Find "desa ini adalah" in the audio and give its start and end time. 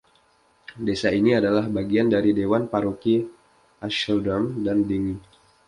0.85-1.65